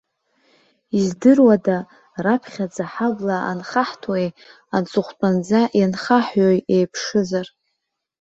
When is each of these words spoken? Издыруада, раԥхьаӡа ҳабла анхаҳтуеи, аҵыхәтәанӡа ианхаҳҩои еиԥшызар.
Издыруада, 0.99 1.77
раԥхьаӡа 2.23 2.83
ҳабла 2.93 3.37
анхаҳтуеи, 3.51 4.29
аҵыхәтәанӡа 4.77 5.61
ианхаҳҩои 5.79 6.59
еиԥшызар. 6.75 7.47